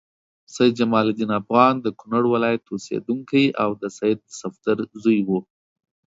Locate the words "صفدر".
4.39-4.77